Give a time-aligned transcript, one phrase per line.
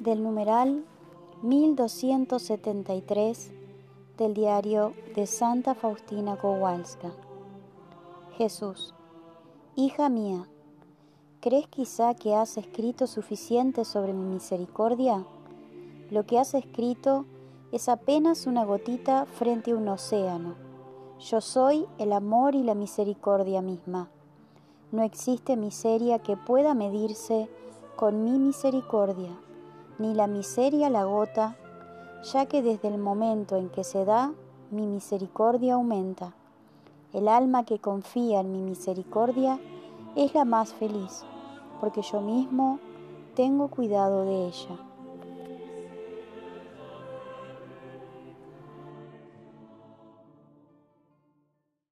[0.00, 0.84] del numeral
[1.42, 3.52] 1273
[4.16, 7.12] del diario de Santa Faustina Kowalska.
[8.38, 8.94] Jesús,
[9.76, 10.48] hija mía,
[11.40, 15.26] ¿crees quizá que has escrito suficiente sobre mi misericordia?
[16.10, 17.26] Lo que has escrito
[17.70, 20.54] es apenas una gotita frente a un océano.
[21.18, 24.08] Yo soy el amor y la misericordia misma.
[24.92, 27.50] No existe miseria que pueda medirse
[27.96, 29.38] con mi misericordia,
[30.00, 31.56] ni la miseria la gota,
[32.32, 34.32] ya que desde el momento en que se da,
[34.70, 36.32] mi misericordia aumenta.
[37.12, 39.60] El alma que confía en mi misericordia
[40.16, 41.24] es la más feliz,
[41.82, 42.78] porque yo mismo
[43.36, 44.89] tengo cuidado de ella.